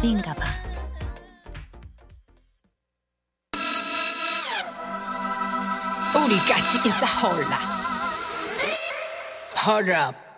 나비인가 0.00 0.32
봐. 0.32 0.44
우리 6.16 6.36
같이 6.38 6.78
인싸 6.84 7.06
홀라 7.06 7.58
헐업 9.66 10.29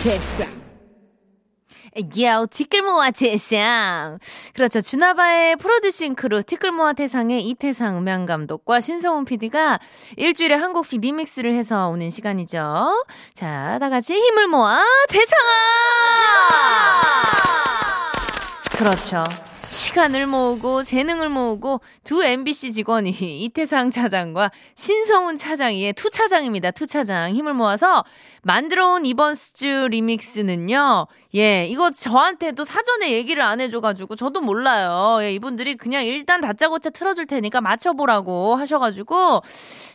지금 0.00 0.12
왔댔어 0.12 0.44
야, 2.22 2.46
티끌모아 2.46 3.10
태상. 3.10 4.18
그렇죠. 4.54 4.80
주나바의 4.80 5.56
producing 5.56 6.14
crew 6.14 6.42
티끌모아 6.42 6.94
태상의 6.94 7.46
이태상 7.48 7.98
음향 7.98 8.24
감독과 8.24 8.80
신성훈 8.80 9.26
PD가 9.26 9.78
일주일에 10.16 10.54
한 10.54 10.72
곡씩 10.72 11.02
remix를 11.02 11.52
해서 11.52 11.88
오는 11.88 12.08
시간이죠. 12.08 13.04
자, 13.34 13.76
다 13.78 13.90
같이 13.90 14.14
힘을 14.14 14.46
모아 14.48 14.82
태상아! 15.10 15.42
그렇죠. 18.70 19.22
시간을 19.70 20.26
모으고 20.26 20.82
재능을 20.82 21.28
모으고 21.28 21.80
두 22.02 22.24
MBC 22.24 22.72
직원이 22.72 23.10
이태상 23.44 23.92
차장과 23.92 24.50
신성훈 24.74 25.36
차장이의 25.36 25.92
투 25.92 26.10
차장입니다. 26.10 26.72
투 26.72 26.88
차장 26.88 27.32
힘을 27.32 27.54
모아서 27.54 28.04
만들어온 28.42 29.06
이번 29.06 29.36
스주 29.36 29.86
리믹스는요. 29.90 31.06
예, 31.36 31.66
이거 31.66 31.92
저한테도 31.92 32.64
사전에 32.64 33.12
얘기를 33.12 33.42
안 33.42 33.60
해줘가지고 33.60 34.16
저도 34.16 34.40
몰라요. 34.40 35.18
예, 35.22 35.32
이분들이 35.32 35.76
그냥 35.76 36.04
일단 36.04 36.40
다짜고짜 36.40 36.90
틀어줄 36.90 37.26
테니까 37.26 37.60
맞춰보라고 37.60 38.56
하셔가지고 38.56 39.42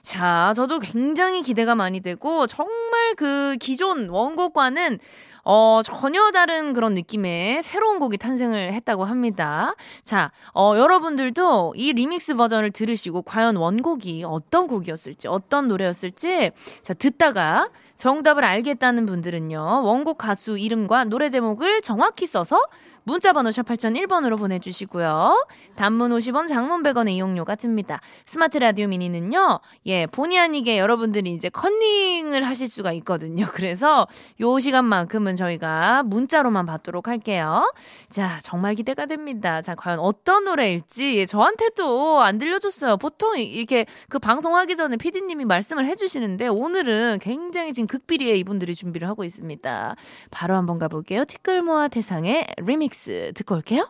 자, 0.02 0.53
저도 0.56 0.80
굉장히 0.80 1.42
기대가 1.42 1.76
많이 1.76 2.00
되고 2.00 2.48
정말 2.48 3.16
그 3.18 3.58
기존 3.59 4.08
원곡과는 4.08 5.00
어, 5.46 5.82
전혀 5.84 6.32
다른 6.32 6.74
그런 6.74 6.96
느낌의 6.96 7.62
새로운 7.62 8.00
곡이 8.00 8.18
탄생을 8.18 8.74
했다고 8.74 9.06
합니다. 9.06 9.76
자, 10.04 10.32
어, 10.56 10.74
여러분들도 10.76 11.74
이 11.78 11.94
리믹스 11.94 12.34
버전을 12.34 12.72
들으시고 12.72 13.22
과연 13.22 13.56
원곡이 13.56 14.24
어떤 14.26 14.68
곡이었을지, 14.68 15.28
어떤 15.28 15.68
노래였을지, 15.68 16.52
자, 16.82 16.94
듣다가 16.96 17.70
정답을 17.96 18.44
알겠다는 18.44 19.06
분들은요, 19.06 19.84
원곡 19.84 20.18
가수 20.18 20.58
이름과 20.58 21.06
노래 21.06 21.30
제목을 21.30 21.82
정확히 21.82 22.26
써서 22.26 22.59
문자번호 23.06 23.52
샵 23.52 23.67
8001번으로 23.67 24.38
보내주시고요. 24.38 25.47
단문 25.75 26.12
50원, 26.12 26.47
장문 26.47 26.81
100원의 26.81 27.12
이용료가 27.12 27.56
듭니다. 27.56 28.02
스마트 28.25 28.57
라디오 28.57 28.88
미니는요, 28.88 29.59
예, 29.85 30.07
본의 30.07 30.40
아니게 30.40 30.80
여러분들이 30.80 31.31
이제 31.31 31.50
컨닝을 31.50 32.44
하실 32.44 32.68
수가 32.68 32.91
있거든요. 32.94 33.46
그래서 33.53 34.07
요 34.41 34.59
시간만큼은 34.59 35.35
저희가 35.35 36.02
문자로만 36.03 36.66
받도록 36.66 37.07
할게요. 37.07 37.72
자, 38.09 38.40
정말 38.41 38.74
기대가 38.74 39.06
됩니다. 39.06 39.62
자, 39.62 39.75
과연 39.75 40.00
어떤 40.00 40.46
노래일지 40.46 41.18
예, 41.18 41.25
저한테도 41.28 42.24
안 42.24 42.40
들려줬어요. 42.40 42.97
보통 42.97 43.38
이렇게 43.38 43.85
그 44.09 44.18
방송하기 44.18 44.75
전에 44.75 44.97
피디님이 44.97 45.46
말씀을 45.46 45.85
해주시는데 45.85 46.47
오늘은 46.47 47.19
굉장히 47.22 47.72
지금 47.72 47.85
극비리에 47.85 48.35
이분들이 48.38 48.74
준비를 48.74 49.07
하고 49.07 49.24
있습니다. 49.24 49.96
바로 50.31 50.56
한번 50.56 50.80
가볼게요. 50.80 51.24
티끌모아 51.25 51.90
태상의 51.90 52.47
remix. 52.58 52.94
Mix 52.96 53.34
듣고 53.35 53.56
올게요. 53.56 53.89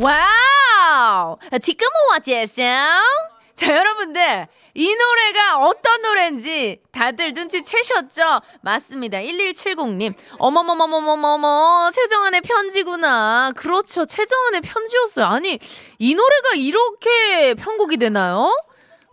Wow! 0.00 1.36
티끌모아 1.60 2.20
태상. 2.24 3.02
자, 3.54 3.76
여러분들. 3.76 4.46
이 4.76 4.92
노래가 4.92 5.58
어떤 5.60 6.02
노래인지 6.02 6.80
다들 6.90 7.32
눈치채셨죠? 7.32 8.40
맞습니다. 8.62 9.18
1170님. 9.18 10.14
어머머머머머머머. 10.38 11.90
최정한의 11.92 12.40
편지구나. 12.40 13.52
그렇죠. 13.56 14.04
최정한의 14.04 14.62
편지였어요. 14.62 15.26
아니, 15.26 15.58
이 15.98 16.14
노래가 16.14 16.54
이렇게 16.56 17.54
편곡이 17.54 17.98
되나요? 17.98 18.52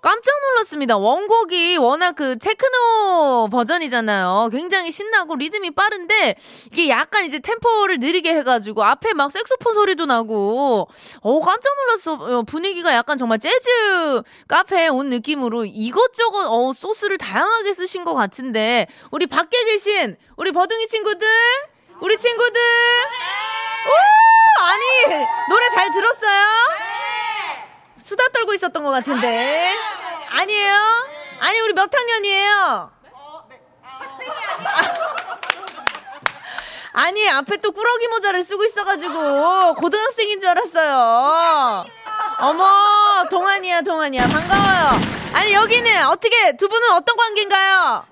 깜짝 0.02 0.32
놀랐습니다. 0.50 0.98
원곡이 0.98 1.78
워낙 1.78 2.14
그 2.14 2.38
테크노 2.40 3.50
버전이잖아요. 3.52 4.50
굉장히 4.52 4.90
신나고 4.90 5.36
리듬이 5.36 5.72
빠른데 5.72 6.36
이게 6.72 6.90
약간 6.90 7.26
이제 7.26 7.40
템포를 7.40 8.00
느리게 8.00 8.34
해가지고 8.34 8.84
앞에 8.84 9.14
막 9.14 9.32
색소폰 9.32 9.76
소리도 9.76 10.08
나고 10.08 10.88
어 11.22 11.40
깜짝 11.42 11.76
놀랐어. 11.76 12.14
어, 12.14 12.44
분위기가 12.44 12.94
약간 12.96 13.18
정말 13.18 13.38
재즈 13.38 14.24
카페에 14.48 14.88
온 14.88 15.10
느낌으로 15.10 15.66
이것저것 15.66 16.48
어 16.48 16.74
소스를 16.74 17.20
다양하게 17.20 17.74
쓰신 17.74 18.04
것 18.04 18.16
같은데 18.16 18.88
우리 19.12 19.28
밖에 19.28 19.64
계신 19.66 20.18
우리 20.36 20.52
버둥이 20.52 20.88
친구들 20.88 21.28
우리 22.00 22.18
친구들 22.18 22.60
오 22.60 24.64
아니 24.64 25.26
노래 25.48 25.70
잘 25.76 25.94
들었어요? 25.94 26.72
수다 28.12 28.28
떨고 28.30 28.54
있었던 28.56 28.84
것 28.84 28.90
같은데. 28.90 29.74
아니에요? 30.34 30.76
아니, 31.40 31.60
우리 31.60 31.74
몇 31.74 31.94
학년이에요? 31.94 32.92
아니, 36.94 37.30
앞에 37.30 37.58
또 37.58 37.72
꾸러기 37.72 38.08
모자를 38.10 38.42
쓰고 38.42 38.64
있어가지고, 38.66 39.76
고등학생인 39.76 40.40
줄 40.40 40.50
알았어요. 40.50 41.86
어머, 42.40 43.28
동안이야, 43.30 43.82
동안이야. 43.82 44.28
반가워요. 44.28 45.02
아니, 45.34 45.54
여기는 45.54 46.08
어떻게, 46.08 46.56
두 46.58 46.68
분은 46.68 46.92
어떤 46.92 47.16
관계인가요? 47.18 48.06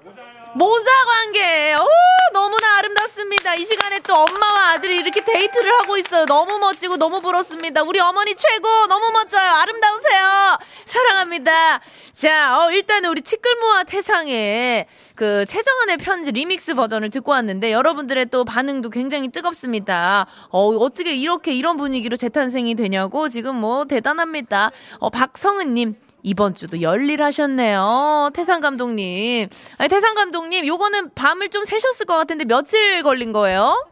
모자 0.55 0.91
관계. 1.05 1.73
오, 1.73 1.87
너무나 2.33 2.77
아름 2.77 2.93
답습니다. 3.19 3.53
이 3.55 3.65
시간에 3.65 3.99
또 3.99 4.13
엄마와 4.15 4.71
아들이 4.71 4.95
이렇게 4.95 5.21
데이트를 5.21 5.71
하고 5.81 5.97
있어요. 5.97 6.25
너무 6.25 6.57
멋지고 6.57 6.95
너무 6.95 7.19
부럽습니다. 7.19 7.83
우리 7.83 7.99
어머니 7.99 8.33
최고. 8.35 8.87
너무 8.87 9.11
멋져요. 9.11 9.51
아름다우세요. 9.55 10.57
사랑합니다. 10.85 11.81
자, 12.13 12.59
어, 12.59 12.71
일단은 12.71 13.09
우리 13.09 13.21
티끌모아 13.21 13.83
태상의 13.83 14.87
그 15.15 15.45
최정한의 15.45 15.97
편지 15.97 16.31
리믹스 16.31 16.75
버전을 16.75 17.09
듣고 17.09 17.31
왔는데 17.31 17.73
여러분들의 17.73 18.27
또 18.27 18.45
반응도 18.45 18.89
굉장히 18.89 19.27
뜨겁습니다. 19.29 20.25
어, 20.49 20.67
어떻게 20.69 21.13
이렇게 21.13 21.53
이런 21.53 21.75
분위기로 21.75 22.15
재탄생이 22.15 22.75
되냐고 22.75 23.27
지금 23.27 23.55
뭐 23.55 23.85
대단합니다. 23.85 24.71
어, 24.99 25.09
박성은님. 25.09 26.08
이번 26.23 26.53
주도 26.55 26.81
열일하셨네요. 26.81 28.31
태상 28.33 28.61
감독님. 28.61 29.49
아니, 29.77 29.89
태상 29.89 30.15
감독님, 30.15 30.65
요거는 30.67 31.13
밤을 31.15 31.49
좀 31.49 31.65
새셨을 31.65 32.05
것 32.05 32.17
같은데 32.17 32.45
며칠 32.45 33.03
걸린 33.03 33.31
거예요? 33.31 33.87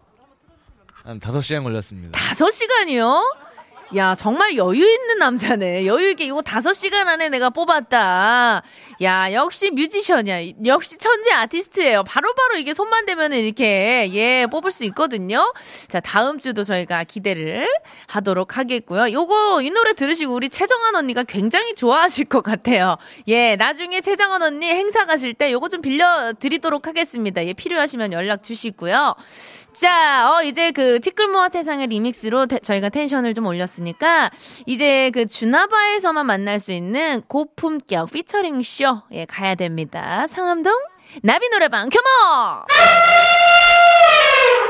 한 1.03 1.19
5시간 1.19 1.63
걸렸습니다. 1.63 2.19
5시간이요? 2.19 3.46
야, 3.95 4.15
정말 4.15 4.57
여유 4.57 4.79
있는 4.79 5.17
남자네. 5.19 5.85
여유 5.85 6.09
있게 6.09 6.25
이거 6.25 6.41
다섯 6.41 6.73
시간 6.73 7.07
안에 7.07 7.29
내가 7.29 7.49
뽑았다. 7.49 8.61
야, 9.01 9.33
역시 9.33 9.71
뮤지션이야. 9.71 10.39
역시 10.65 10.97
천재 10.97 11.31
아티스트예요. 11.31 12.03
바로바로 12.03 12.35
바로 12.35 12.57
이게 12.57 12.73
손만 12.73 13.05
대면 13.05 13.33
이렇게, 13.33 14.09
예, 14.13 14.45
뽑을 14.51 14.71
수 14.71 14.83
있거든요. 14.85 15.53
자, 15.87 15.99
다음 15.99 16.39
주도 16.39 16.63
저희가 16.63 17.05
기대를 17.05 17.67
하도록 18.07 18.57
하겠고요. 18.57 19.11
요거, 19.11 19.61
이 19.61 19.69
노래 19.69 19.93
들으시고 19.93 20.33
우리 20.33 20.49
최정한 20.49 20.95
언니가 20.95 21.23
굉장히 21.23 21.73
좋아하실 21.75 22.25
것 22.25 22.41
같아요. 22.41 22.97
예, 23.27 23.55
나중에 23.55 24.01
최정한 24.01 24.41
언니 24.41 24.67
행사 24.67 25.05
가실 25.05 25.33
때 25.33 25.51
요거 25.51 25.69
좀 25.69 25.81
빌려 25.81 26.33
드리도록 26.33 26.87
하겠습니다. 26.87 27.45
예, 27.45 27.53
필요하시면 27.53 28.13
연락 28.13 28.43
주시고요. 28.43 29.15
자, 29.79 30.31
어, 30.33 30.41
이제 30.41 30.71
그 30.71 30.99
티끌모아 30.99 31.49
태상의 31.49 31.85
리믹스로 31.87 32.47
태, 32.47 32.57
저희가 32.57 32.89
텐션을 32.89 33.35
좀 33.35 33.45
올렸으니까, 33.45 34.31
이제 34.65 35.11
그 35.13 35.27
주나바에서만 35.27 36.25
만날 36.25 36.59
수 36.59 36.71
있는 36.71 37.21
고품격 37.27 38.11
피처링 38.11 38.63
쇼, 38.63 39.03
예, 39.11 39.25
가야 39.25 39.53
됩니다. 39.53 40.25
상암동 40.27 40.73
나비 41.21 41.47
노래방, 41.49 41.89
컴온! 41.89 42.63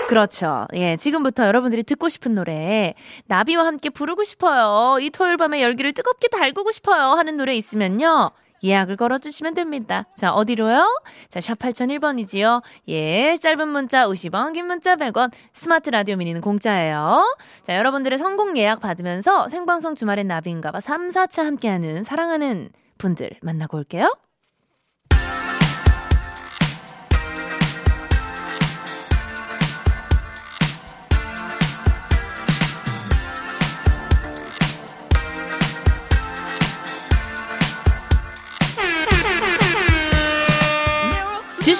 그렇죠. 0.09 0.67
예, 0.73 0.97
지금부터 0.97 1.47
여러분들이 1.47 1.83
듣고 1.83 2.09
싶은 2.09 2.35
노래, 2.35 2.93
나비와 3.27 3.65
함께 3.65 3.89
부르고 3.89 4.25
싶어요. 4.25 4.99
이 4.99 5.09
토요일 5.09 5.37
밤에 5.37 5.61
열기를 5.61 5.93
뜨겁게 5.93 6.27
달구고 6.27 6.71
싶어요. 6.71 7.11
하는 7.11 7.37
노래 7.37 7.53
있으면요. 7.55 8.31
예약을 8.63 8.95
걸어주시면 8.95 9.53
됩니다. 9.53 10.05
자, 10.15 10.33
어디로요? 10.33 11.01
자, 11.29 11.41
샵 11.41 11.57
8001번이지요. 11.59 12.61
예, 12.89 13.37
짧은 13.37 13.67
문자 13.67 14.07
50원, 14.07 14.53
긴 14.53 14.67
문자 14.67 14.95
100원, 14.95 15.31
스마트 15.53 15.89
라디오 15.89 16.15
미니는 16.15 16.41
공짜예요. 16.41 17.37
자, 17.63 17.77
여러분들의 17.77 18.17
성공 18.17 18.57
예약 18.57 18.79
받으면서 18.79 19.49
생방송 19.49 19.95
주말엔 19.95 20.27
나비인가봐 20.27 20.81
3, 20.81 21.09
4차 21.09 21.43
함께하는 21.43 22.03
사랑하는 22.03 22.69
분들 22.97 23.29
만나고 23.41 23.77
올게요. 23.77 24.15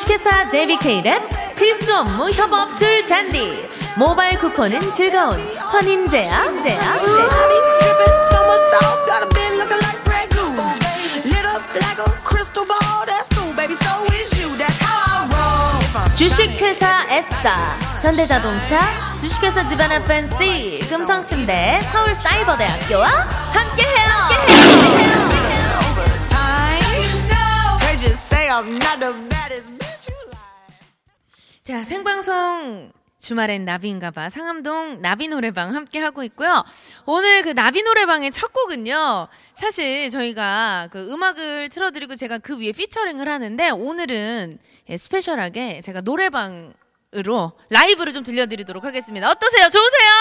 주식회사 0.08 0.46
JBK랩 0.46 1.56
필수 1.58 1.94
업무 1.94 2.30
협업 2.32 2.78
툴 2.78 3.04
잔디 3.04 3.68
모바일 3.98 4.38
쿠폰은 4.38 4.94
즐거운 4.94 5.38
환인제야 5.58 6.62
제야 6.62 6.98
주식회사 16.16 17.06
S사 17.10 17.78
현대자동차 18.02 18.80
주식회사 19.20 19.68
집안의 19.68 20.06
팬시 20.06 20.80
금성침대 20.88 21.82
서울사이버대학교와 21.92 23.08
함께해요 23.08 24.08
함께해요 24.08 25.38
I'm 28.58 28.80
not 28.80 29.00
the 29.00 29.14
baddest. 29.30 29.77
자, 31.68 31.84
생방송 31.84 32.94
주말엔 33.20 33.66
나비인가봐 33.66 34.30
상암동 34.30 35.02
나비 35.02 35.28
노래방 35.28 35.76
함께 35.76 36.00
하고 36.00 36.24
있고요. 36.24 36.64
오늘 37.06 37.42
그 37.42 37.50
나비 37.50 37.84
노래방의 37.84 38.32
첫 38.32 38.54
곡은요. 38.54 39.28
사실 39.54 40.10
저희가 40.10 40.88
그 40.94 41.12
음악을 41.12 41.68
틀어드리고 41.68 42.16
제가 42.16 42.38
그 42.38 42.58
위에 42.58 42.72
피처링을 42.72 43.28
하는데 43.28 43.70
오늘은 43.72 44.60
예, 44.88 44.96
스페셜하게 44.96 45.82
제가 45.82 46.00
노래방으로 46.00 47.52
라이브를 47.70 48.14
좀 48.14 48.24
들려드리도록 48.24 48.86
하겠습니다. 48.86 49.30
어떠세요? 49.30 49.70
좋으세요? 49.70 50.12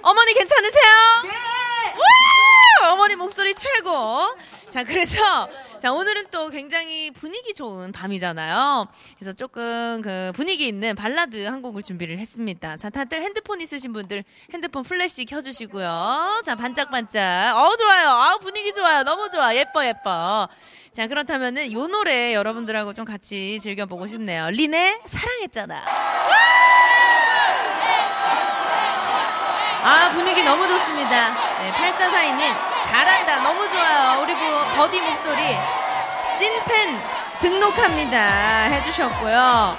어머니 0.00 0.32
괜찮으세요? 0.32 0.92
우! 1.26 2.86
어머니 2.86 3.16
목소리 3.16 3.54
최고. 3.54 4.34
자, 4.70 4.82
그래서 4.82 5.46
자, 5.84 5.92
오늘은 5.92 6.28
또 6.30 6.48
굉장히 6.48 7.10
분위기 7.10 7.52
좋은 7.52 7.92
밤이잖아요. 7.92 8.86
그래서 9.18 9.34
조금 9.34 10.00
그 10.00 10.32
분위기 10.34 10.66
있는 10.66 10.96
발라드 10.96 11.44
한 11.44 11.60
곡을 11.60 11.82
준비를 11.82 12.18
했습니다. 12.18 12.78
자, 12.78 12.88
다들 12.88 13.20
핸드폰 13.20 13.60
있으신 13.60 13.92
분들 13.92 14.24
핸드폰 14.54 14.82
플래시 14.82 15.26
켜 15.26 15.42
주시고요. 15.42 16.40
자, 16.42 16.54
반짝반짝. 16.54 17.54
어, 17.58 17.76
좋아요. 17.76 18.08
아우, 18.08 18.38
분위기 18.38 18.72
좋아요. 18.72 19.02
너무 19.02 19.28
좋아. 19.28 19.54
예뻐, 19.54 19.84
예뻐. 19.84 20.48
자, 20.90 21.06
그렇다면은 21.06 21.70
요 21.70 21.86
노래 21.86 22.32
여러분들하고 22.32 22.94
좀 22.94 23.04
같이 23.04 23.60
즐겨 23.60 23.84
보고 23.84 24.06
싶네요. 24.06 24.48
린의 24.48 25.02
사랑했잖아. 25.04 25.84
아 29.86 30.10
분위기 30.14 30.42
너무 30.42 30.66
좋습니다. 30.66 31.34
네, 31.58 31.70
8442님 31.72 32.73
잘한다 32.94 33.40
너무 33.40 33.68
좋아요. 33.68 34.22
우리 34.22 34.32
뭐 34.34 34.64
버디 34.76 35.00
목소리 35.00 35.42
찐팬 36.38 37.00
등록합니다 37.40 38.18
해주셨고요. 38.70 39.76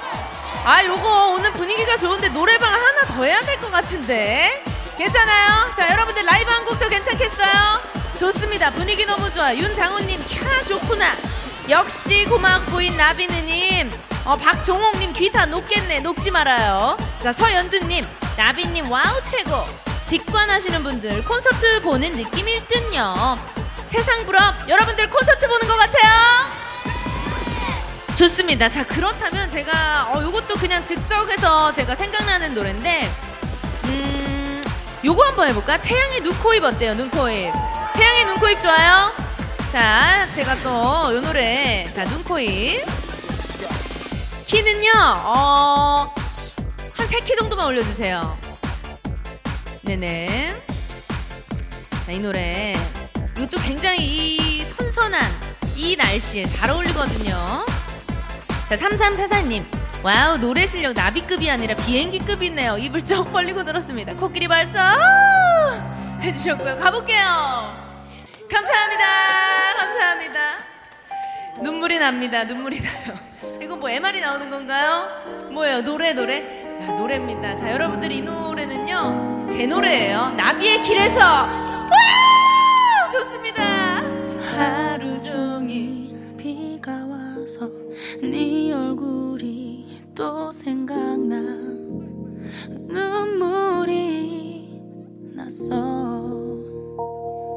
아 0.66 0.84
요거 0.84 1.28
오늘 1.28 1.54
분위기가 1.54 1.96
좋은데 1.96 2.28
노래방 2.30 2.74
하나 2.74 3.02
더 3.08 3.24
해야 3.24 3.40
될 3.42 3.58
것 3.62 3.72
같은데 3.72 4.62
괜찮아요? 4.98 5.70
자 5.78 5.92
여러분들 5.94 6.26
라이브 6.26 6.52
한 6.52 6.66
곡 6.66 6.78
더 6.78 6.90
괜찮겠어요? 6.90 7.80
좋습니다. 8.20 8.70
분위기 8.72 9.06
너무 9.06 9.32
좋아. 9.32 9.56
윤장훈님 9.56 10.20
캬 10.20 10.68
좋구나. 10.68 11.06
역시 11.70 12.26
고막부인 12.26 12.98
나비느님. 12.98 13.92
어, 14.26 14.36
박종옥님 14.36 15.14
귀 15.14 15.32
다 15.32 15.46
녹겠네. 15.46 16.02
녹지 16.02 16.32
말아요. 16.32 16.98
자 17.24 17.32
서연두님 17.32 18.06
나비님 18.36 18.92
wow 18.92 19.22
최고. 19.24 19.64
직관하시는 20.08 20.84
분들 20.84 21.24
콘서트 21.26 21.82
보는 21.82 22.12
느낌일 22.12 22.68
듯요. 22.68 23.14
세상 23.90 24.26
부럽 24.26 24.54
여러분들 24.70 25.10
콘서트 25.10 25.48
보는 25.48 25.68
것 25.68 25.76
같아요. 25.78 26.46
좋습니다. 28.16 28.70
자 28.70 28.86
그렇다면 28.86 29.50
제가 29.50 30.12
어 30.14 30.22
요것도 30.24 30.56
그냥 30.56 30.84
즉석에서 30.84 31.72
제가 31.74 31.96
생각나는 31.96 32.54
노래인데 32.54 33.12
음 33.86 34.64
요거 35.04 35.24
한번 35.26 35.50
해볼까? 35.50 35.78
태양의 35.78 36.22
눈코입 36.22 36.64
어때요? 36.64 36.94
눈코입. 36.94 37.52
태양의 37.96 38.26
눈코입 38.26 38.62
좋아요? 38.62 39.12
자 39.72 40.28
제가 40.34 40.56
또 40.62 41.14
요 41.14 41.22
노래 41.22 41.86
자 41.94 42.06
눈코입 42.06 42.86
키는요 44.46 44.92
어 45.26 46.14
한 46.98 47.08
세 47.10 47.20
키 47.26 47.36
정도만 47.36 47.68
올려주세요. 47.68 48.45
네네. 49.86 50.50
자, 52.06 52.12
이 52.12 52.20
노래. 52.20 52.76
이것도 53.38 53.62
굉장히 53.62 54.00
이 54.00 54.62
선선한 54.62 55.22
이 55.76 55.96
날씨에 55.96 56.46
잘 56.46 56.72
어울리거든요. 56.72 57.66
자, 58.68 58.76
3344님. 58.76 59.64
Wow, 60.04 60.38
노래 60.40 60.66
실력 60.66 60.94
나비급이 60.94 61.50
아니라 61.50 61.76
비행기급이네요. 61.76 62.78
입을 62.80 63.04
쩍 63.04 63.32
벌리고 63.32 63.64
들었습니다. 63.64 64.16
코끼리 64.16 64.48
발사! 64.48 64.98
해주셨고요. 66.22 66.78
가볼게요. 66.80 67.86
감사합니다. 68.52 69.06
감사합니다. 69.78 70.42
눈물이 71.62 72.00
납니다. 72.00 72.44
눈물이 72.44 72.82
나요. 72.82 73.14
이건 73.62 73.80
뭐 73.80 73.90
MR이 73.90 74.20
나오는 74.20 74.50
건가요? 74.50 75.50
뭐예요? 75.52 75.82
노래, 75.82 76.14
노래? 76.14 76.66
야, 76.82 76.88
노래입니다. 76.88 77.56
자, 77.56 77.72
여러분들 77.72 78.12
이 78.12 78.22
노래는요, 78.22 79.35
제 79.50 79.66
노래예요. 79.68 80.32
나비의 80.32 80.82
길에서! 80.82 81.20
와! 81.20 83.10
좋습니다. 83.12 83.64
하루 84.58 85.22
종일 85.22 86.16
비가 86.38 87.06
와서 87.06 87.70
네 88.22 88.72
얼굴이 88.74 90.10
또 90.16 90.52
생각나 90.52 91.38
눈물이 92.88 94.70
났어 95.36 96.45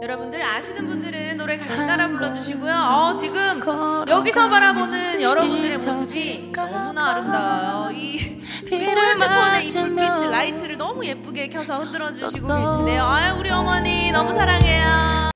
여러분들 0.08 0.42
아시는 0.42 0.86
분들은 0.88 1.36
노래 1.36 1.58
같이 1.58 1.76
따라 1.76 2.08
불러주시고요. 2.08 2.72
어, 2.74 3.12
지금 3.12 3.60
여기서 4.08 4.48
바라보는 4.48 5.20
여러분들의 5.20 5.76
모습이 5.76 6.50
너무나 6.50 7.10
아름다워요. 7.10 7.90
이 7.92 8.40
핸드폰에 8.72 9.64
이 9.64 9.70
불빛 9.70 10.30
라이트를 10.30 10.78
너무 10.78 11.04
예쁘게 11.04 11.50
켜서 11.50 11.74
흔들어 11.74 12.06
주시고 12.06 12.30
계신데요. 12.30 13.04
아유 13.04 13.34
우리 13.38 13.50
어머니 13.50 14.10
너무 14.10 14.30
사랑해요. 14.30 15.30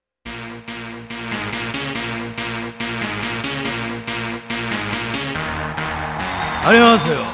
안녕하세요. 6.65 7.25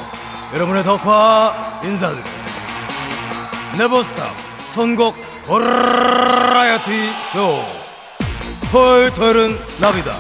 여러분의 0.54 0.82
덕화 0.82 1.82
인사드립니다. 1.84 2.36
네버스탑 3.78 4.32
선곡 4.72 5.27
버라이어티 5.48 7.10
쇼. 7.32 7.64
토요일 8.70 9.10
토요일은 9.14 9.58
나비다. 9.78 10.14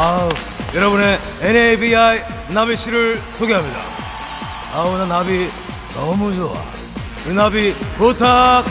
아우, 0.00 0.26
여러분의 0.74 1.18
NABI 1.42 2.22
나비 2.48 2.78
씨를 2.78 3.20
소개합니다. 3.34 3.78
아우, 4.72 4.96
나 4.96 5.04
나비 5.04 5.50
너무 5.94 6.34
좋아. 6.34 6.62
이 7.26 7.34
나비 7.34 7.74
부탁해. 7.98 8.64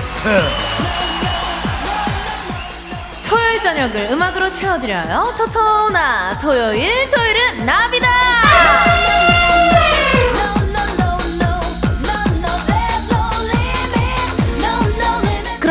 토요일 3.28 3.62
저녁을 3.62 4.08
음악으로 4.12 4.50
채워드려요. 4.50 5.36
토토나 5.38 6.40
토요일 6.40 7.08
토요일은 7.12 7.68
나비다. 7.68 8.08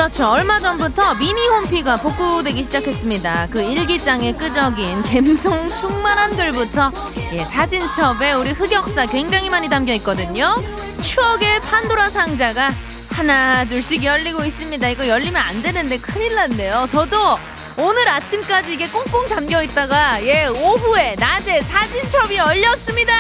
그렇죠. 0.09 0.27
얼마 0.31 0.59
전부터 0.59 1.17
미니 1.17 1.47
홈피가 1.49 1.99
복구되기 1.99 2.65
시작했습니다. 2.65 3.49
그 3.51 3.61
일기장에 3.61 4.33
끄적인 4.33 5.03
감성 5.13 5.69
충만한 5.69 6.35
글부터 6.35 6.91
예, 7.35 7.45
사진첩에 7.45 8.33
우리 8.33 8.53
흑역사 8.53 9.05
굉장히 9.05 9.51
많이 9.51 9.69
담겨 9.69 9.93
있거든요. 9.95 10.55
추억의 11.03 11.61
판도라 11.61 12.09
상자가 12.09 12.73
하나 13.11 13.67
둘씩 13.67 14.03
열리고 14.03 14.47
있습니다. 14.47 14.89
이거 14.89 15.07
열리면 15.07 15.43
안 15.43 15.61
되는데 15.61 15.99
큰일 15.99 16.35
났네요. 16.35 16.89
저도 16.91 17.39
오늘 17.77 18.09
아침까지 18.09 18.73
이게 18.73 18.89
꽁꽁 18.89 19.27
잠겨 19.27 19.63
있다가 19.63 20.25
예 20.25 20.47
오후에 20.47 21.17
낮에 21.19 21.61
사진첩이 21.61 22.35
열렸습니다. 22.35 23.13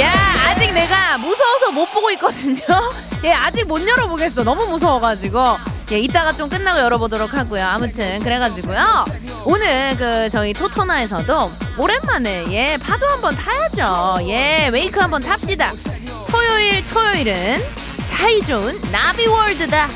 야 0.00 0.10
아직 0.48 0.72
내가 0.74 1.16
무서워서 1.18 1.70
못 1.70 1.92
보고 1.92 2.10
있거든요. 2.10 2.58
예 3.24 3.32
아직 3.32 3.64
못 3.66 3.86
열어보겠어. 3.86 4.42
너무 4.44 4.66
무서워가지고. 4.66 5.42
예, 5.92 5.98
이따가 5.98 6.32
좀 6.32 6.48
끝나고 6.48 6.80
열어보도록 6.80 7.34
하고요. 7.34 7.64
아무튼 7.66 8.18
그래가지고요. 8.20 9.04
오늘 9.44 9.94
그 9.96 10.30
저희 10.30 10.52
토토나에서도 10.54 11.50
오랜만에 11.76 12.46
예 12.50 12.78
파도 12.78 13.06
한번 13.06 13.34
타야죠. 13.36 14.26
예 14.28 14.70
웨이크 14.72 14.98
한번 14.98 15.20
탑시다. 15.20 15.72
토요일 16.30 16.84
토요일은 16.84 17.62
사이좋은 17.98 18.80
나비월드다. 18.90 19.88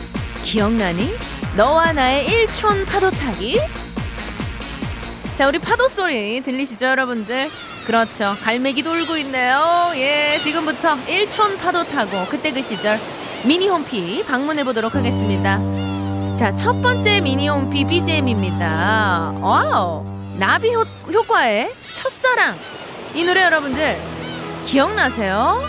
기억나니? 0.45 1.17
너와 1.57 1.93
나의 1.93 2.27
일촌 2.27 2.85
파도 2.85 3.11
타기. 3.11 3.59
자 5.39 5.49
우리 5.49 5.59
파도 5.59 5.89
소리 5.89 6.41
들리시죠 6.43 6.87
여러분들? 6.87 7.51
그렇죠. 7.87 8.35
갈매기 8.43 8.83
돌고 8.83 9.17
있네요. 9.19 9.93
예, 9.95 10.39
지금부터 10.43 10.97
일촌 11.07 11.57
파도 11.57 11.85
타고 11.85 12.27
그때 12.29 12.51
그 12.51 12.61
시절 12.61 12.99
미니 13.45 13.69
홈피 13.69 14.25
방문해 14.25 14.65
보도록 14.65 14.97
하겠습니다. 14.97 15.61
자, 16.37 16.53
첫 16.53 16.83
번째 16.83 17.21
미니 17.21 17.49
홈피 17.49 17.85
BGM입니다. 17.85 19.35
Wow. 19.41 20.05
나비 20.37 20.75
효, 20.75 20.83
효과의 21.13 21.73
첫사랑. 21.93 22.57
이 23.15 23.23
노래 23.23 23.45
여러분들 23.45 23.97
기억나세요? 24.67 25.63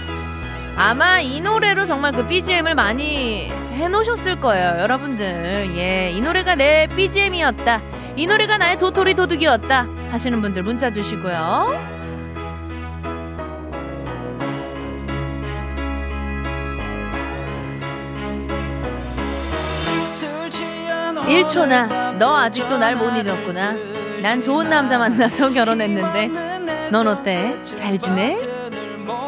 아마 0.76 1.20
이 1.20 1.40
노래로 1.40 1.86
정말 1.86 2.12
그 2.14 2.26
BGM을 2.26 2.74
많이 2.74 3.52
해놓으셨을 3.74 4.42
거예요, 4.42 4.80
여러분들. 4.82 5.72
예, 5.78 6.12
이 6.12 6.20
노래가 6.20 6.56
내 6.56 6.88
BGM이었다. 6.96 7.82
이 8.16 8.26
노래가 8.26 8.58
나의 8.58 8.78
도토리 8.80 9.14
도둑이었다. 9.14 9.88
하시는 10.10 10.42
분들 10.42 10.64
문자 10.64 10.92
주시고요. 10.92 11.97
1초나 21.28 22.18
너 22.18 22.36
아직도 22.38 22.78
날 22.78 22.96
못 22.96 23.12
잊었구나 23.18 23.76
난 24.22 24.42
좋은 24.42 24.70
남자 24.70 24.98
만나서 24.98 25.50
결혼했는데 25.54 26.90
넌 26.90 27.08
어때? 27.08 27.56
잘 27.64 27.98
지내? 28.00 28.36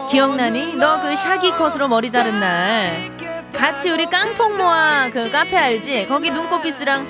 기억나니? 0.09 0.75
너 0.75 0.99
그 1.01 1.15
샤기 1.15 1.51
컷으로 1.51 1.87
머리 1.87 2.09
자른 2.09 2.39
날 2.39 3.11
같이 3.53 3.89
우리 3.89 4.05
깡통 4.05 4.57
모아 4.57 5.09
그 5.11 5.29
카페 5.29 5.57
알지? 5.57 6.07
거기 6.07 6.31
눈꽃피스랑 6.31 7.05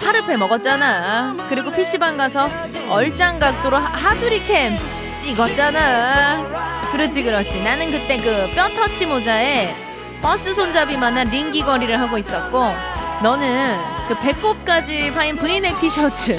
파르페 0.00 0.36
먹었잖아 0.36 1.36
그리고 1.48 1.70
PC방 1.72 2.16
가서 2.16 2.48
얼짱 2.88 3.38
각도로 3.40 3.76
하두리캠 3.76 4.72
찍었잖아 5.18 6.88
그렇지 6.92 7.22
그렇지 7.24 7.60
나는 7.62 7.90
그때 7.90 8.16
그 8.16 8.48
본더치 8.54 9.06
모자에 9.06 9.74
버스 10.22 10.54
손잡이만한 10.54 11.28
링 11.28 11.62
귀걸이를 11.62 12.00
하고 12.00 12.16
있었고 12.16 12.64
너는 13.22 13.97
그 14.08 14.18
배꼽까지 14.20 15.12
파인 15.12 15.36
브이넥 15.36 15.78
티셔츠. 15.80 16.38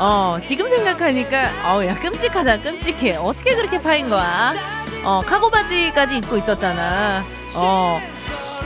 어, 0.00 0.38
지금 0.42 0.66
생각하니까, 0.68 1.50
어우, 1.70 1.84
야, 1.84 1.94
끔찍하다, 1.94 2.62
끔찍해. 2.62 3.16
어떻게 3.16 3.54
그렇게 3.54 3.80
파인 3.80 4.08
거야? 4.08 4.54
어, 5.04 5.20
카고 5.24 5.50
바지까지 5.50 6.16
입고 6.16 6.38
있었잖아. 6.38 7.22
어, 7.54 8.00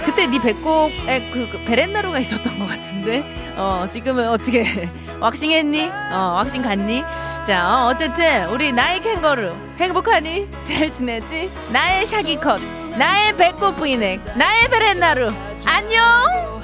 그때 0.05 0.29
네 0.29 0.39
배꼽에 0.39 1.29
그, 1.33 1.49
그 1.51 1.65
베렌나루가 1.65 2.21
있었던 2.21 2.57
것 2.59 2.69
같은데. 2.69 3.25
어, 3.57 3.85
지금은 3.91 4.29
어떻게, 4.29 4.89
왁싱했니? 5.21 5.91
어, 6.13 6.35
왁싱 6.37 6.63
갔니? 6.63 7.03
자, 7.45 7.67
어, 7.85 7.89
어쨌든, 7.89 8.47
우리 8.51 8.71
나의 8.73 9.01
캥거루. 9.01 9.53
행복하니? 9.81 10.49
잘 10.63 10.89
지내지? 10.89 11.51
나의 11.73 12.07
샤기컷. 12.07 12.61
나의 12.97 13.37
배꼽 13.37 13.77
브이넥. 13.77 14.21
나의 14.37 14.69
베렌나루. 14.69 15.31
안녕! 15.65 16.56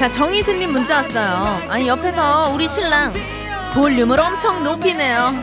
자 0.00 0.08
정희수님 0.08 0.72
문자 0.72 0.96
왔어요. 0.96 1.60
아니 1.68 1.86
옆에서 1.86 2.52
우리 2.54 2.66
신랑 2.66 3.12
볼륨을 3.74 4.18
엄청 4.18 4.64
높이네요. 4.64 5.34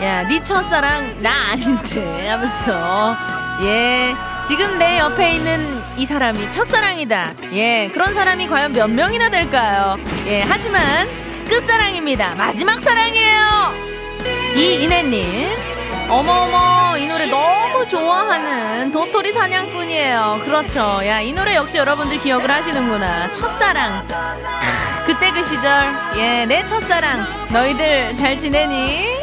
야네 0.00 0.40
첫사랑 0.40 1.18
나 1.18 1.50
아닌데 1.50 2.28
하면서. 2.28 3.14
예 3.60 4.14
지금 4.48 4.78
내 4.78 4.98
옆에 5.00 5.34
있는 5.34 5.82
이 5.98 6.06
사람이 6.06 6.48
첫사랑이다. 6.48 7.34
예 7.52 7.90
그런 7.92 8.14
사람이 8.14 8.48
과연 8.48 8.72
몇 8.72 8.88
명이나 8.88 9.28
될까요? 9.28 9.98
예 10.26 10.46
하지만 10.48 11.06
끝사랑입니다. 11.46 12.36
마지막 12.36 12.82
사랑이에요. 12.82 13.74
이인혜님 14.56 15.69
어머어머 16.10 16.96
이 16.98 17.06
노래 17.06 17.26
너무 17.26 17.86
좋아하는 17.86 18.90
도토리 18.90 19.32
사냥꾼이에요. 19.32 20.40
그렇죠. 20.44 21.00
야 21.06 21.20
이 21.20 21.32
노래 21.32 21.54
역시 21.54 21.76
여러분들 21.78 22.18
기억을 22.20 22.50
하시는구나. 22.50 23.30
첫사랑. 23.30 24.06
그때 25.06 25.30
그 25.30 25.44
시절. 25.44 25.92
예 26.16 26.46
내 26.46 26.64
첫사랑. 26.64 27.24
너희들 27.52 28.12
잘 28.14 28.36
지내니? 28.36 29.20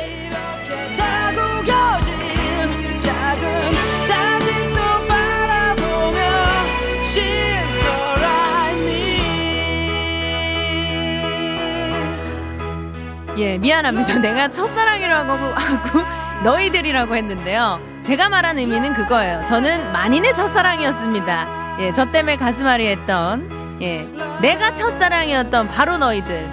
예, 13.38 13.58
미안합니다. 13.58 14.18
내가 14.18 14.50
첫사랑이라고 14.50 15.32
하고 15.32 16.27
너희들이라고 16.44 17.16
했는데요. 17.16 17.80
제가 18.04 18.30
말한 18.30 18.58
의미는 18.58 18.94
그거예요. 18.94 19.44
저는 19.46 19.92
만인의 19.92 20.34
첫사랑이었습니다. 20.34 21.78
예, 21.80 21.92
저 21.92 22.10
때문에 22.12 22.38
가슴앓이 22.38 22.88
했던, 22.88 23.78
예, 23.82 24.08
내가 24.42 24.72
첫사랑이었던 24.74 25.68
바로 25.68 25.98
너희들. 25.98 26.50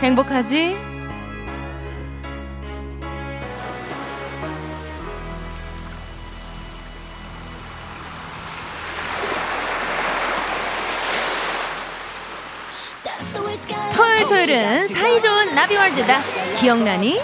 행복하지? 0.00 0.76
토요일 13.94 14.26
토요일은 14.26 14.88
사이좋은 14.88 15.54
나비월드다. 15.54 16.20
기억나니? 16.60 17.20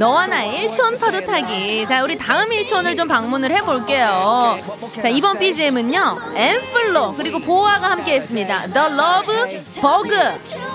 너와 0.00 0.28
나의 0.28 0.62
일촌 0.64 0.98
파도 0.98 1.22
타기. 1.26 1.84
자, 1.86 2.02
우리 2.02 2.16
다음 2.16 2.50
일촌을 2.50 2.96
좀 2.96 3.06
방문을 3.06 3.52
해볼게요. 3.52 4.58
자, 5.02 5.08
이번 5.08 5.38
BGM은요, 5.38 6.18
엠플로, 6.34 7.16
그리고 7.16 7.38
보아가 7.38 7.90
함께 7.90 8.14
했습니다. 8.14 8.66
The 8.68 8.86
Love 8.98 9.62
Bug. 9.82 10.10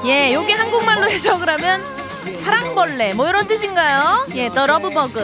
예, 0.06 0.32
요게 0.32 0.54
한국말로 0.54 1.10
해석을 1.10 1.50
하면 1.50 1.84
사랑벌레, 2.44 3.16
뭐 3.16 3.28
이런 3.28 3.48
뜻인가요? 3.48 4.28
예, 4.36 4.50
The 4.50 4.70
Love 4.70 4.92
Bug. 4.92 5.20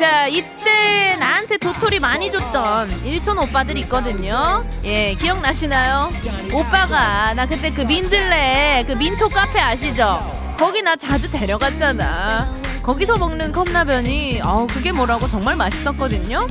자, 0.00 0.26
이때 0.26 1.14
나한테 1.20 1.58
도토리 1.58 2.00
많이 2.00 2.30
줬던 2.32 3.02
일촌 3.04 3.36
오빠들 3.36 3.76
있거든요. 3.80 4.66
예, 4.84 5.12
기억나시나요? 5.12 6.10
오빠가, 6.54 7.34
나 7.34 7.44
그때 7.44 7.68
그 7.68 7.82
민들레, 7.82 8.84
그 8.86 8.92
민토 8.92 9.28
카페 9.28 9.60
아시죠? 9.60 10.38
거기 10.58 10.80
나 10.80 10.96
자주 10.96 11.30
데려갔잖아. 11.30 12.67
거기서 12.88 13.18
먹는 13.18 13.52
컵라면이 13.52 14.40
어 14.42 14.66
그게 14.66 14.92
뭐라고 14.92 15.28
정말 15.28 15.56
맛있었거든요. 15.56 16.46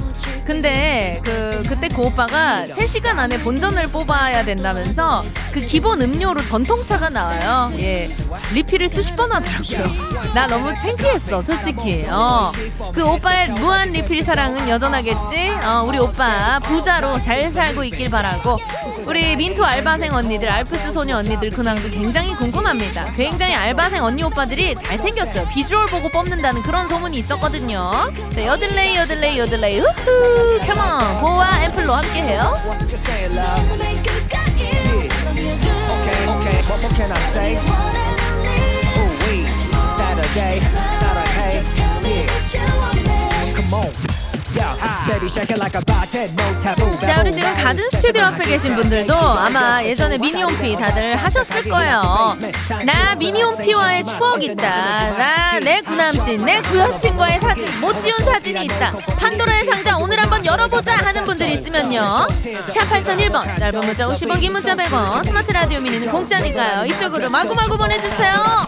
근데 0.45 1.19
그 1.23 1.63
그때 1.67 1.87
그 1.87 2.03
오빠가 2.03 2.67
3시간 2.67 3.17
안에 3.17 3.39
본전을 3.39 3.87
뽑아야 3.87 4.45
된다면서 4.45 5.23
그 5.51 5.61
기본 5.61 5.99
음료로 5.99 6.43
전통차가 6.43 7.09
나와요. 7.09 7.71
예. 7.79 8.15
리필을 8.53 8.87
수십 8.87 9.15
번 9.15 9.31
하더라고요. 9.31 9.91
나 10.35 10.45
너무 10.45 10.71
창피했어, 10.75 11.41
솔직히. 11.41 12.05
어. 12.07 12.51
그 12.93 13.03
오빠의 13.03 13.49
무한 13.53 13.89
리필 13.91 14.23
사랑은 14.23 14.69
여전하겠지? 14.69 15.49
어, 15.65 15.85
우리 15.87 15.97
오빠 15.97 16.59
부자로 16.59 17.19
잘 17.19 17.49
살고 17.49 17.83
있길 17.85 18.11
바라고 18.11 18.59
우리 19.07 19.37
민토 19.37 19.63
알바생 19.63 20.13
언니들, 20.13 20.49
알프스 20.49 20.91
소녀 20.91 21.17
언니들 21.17 21.49
근황도 21.51 21.89
굉장히 21.89 22.35
궁금합니다. 22.35 23.05
굉장히 23.15 23.55
알바생 23.55 24.03
언니 24.03 24.21
오빠들이 24.21 24.75
잘생겼어요. 24.75 25.47
비주얼 25.53 25.87
보고 25.87 26.09
뽑는다는 26.09 26.61
그런 26.61 26.89
소문이 26.89 27.17
있었거든요. 27.19 28.11
자, 28.35 28.45
요들레이, 28.45 28.97
요들레이, 28.97 29.39
요들레이, 29.39 29.79
우후! 29.79 30.59
Come 30.65 30.97
on! 30.97 31.21
보아 31.21 31.63
앰플로 31.65 31.93
함께해요. 31.93 32.53
자, 47.01 47.21
우리 47.21 47.31
지금 47.33 47.53
가든 47.55 47.89
스튜디오 47.91 48.23
앞에 48.23 48.43
계신 48.45 48.75
분들도 48.75 49.13
아마 49.15 49.83
예전에 49.83 50.17
미니홈피 50.17 50.75
다들 50.75 51.15
하셨을 51.15 51.63
거예요. 51.69 52.35
나 52.85 53.15
미니홈피와의 53.15 54.03
추억 54.03 54.43
있다. 54.43 55.09
나 55.11 55.59
내 55.59 55.81
구남친, 55.81 56.45
내 56.45 56.61
구여친과의 56.61 57.39
사진, 57.41 57.79
못 57.81 58.01
지운 58.01 58.17
사진이 58.23 58.65
있다. 58.65 58.91
판도라의 59.17 59.65
상자 59.65 59.97
오늘 59.97 60.19
한번 60.21 60.45
열어보자 60.45 60.93
하는 60.93 61.25
분들이 61.25 61.53
있으면요. 61.53 62.27
샵 62.67 62.81
8001번, 62.89 63.57
짧은 63.59 63.85
문자 63.85 64.07
50원, 64.07 64.39
긴 64.39 64.53
문자 64.53 64.75
100원, 64.75 65.25
스마트 65.25 65.51
라디오 65.51 65.79
미니는 65.79 66.11
공짜니까요. 66.11 66.85
이쪽으로 66.85 67.29
마구마구 67.29 67.77
보내주세요. 67.77 68.67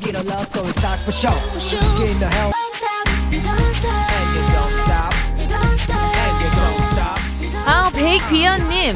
베이비언님 7.99 8.95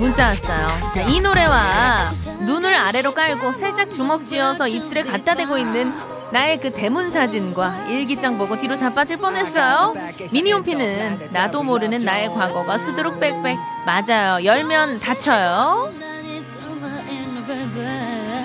문자 0.00 0.28
왔어요. 0.28 0.68
자, 0.94 1.00
이 1.08 1.18
노래와 1.18 2.10
눈을 2.40 2.74
아래로 2.74 3.14
깔고 3.14 3.54
살짝 3.54 3.90
주먹 3.90 4.26
쥐어서 4.26 4.68
입술에 4.68 5.02
갖다 5.02 5.34
대고 5.34 5.56
있는 5.56 5.94
나의 6.30 6.60
그 6.60 6.70
대문 6.70 7.10
사진과 7.10 7.86
일기장 7.88 8.36
보고 8.36 8.58
뒤로 8.58 8.76
자빠질 8.76 9.16
뻔했어요. 9.16 9.94
미니홈피는 10.30 11.30
나도 11.32 11.62
모르는 11.62 12.00
나의 12.00 12.28
과거가 12.28 12.76
수두룩 12.76 13.18
빽빽. 13.18 13.56
맞아요. 13.86 14.44
열면 14.44 14.98
다쳐요. 15.00 15.90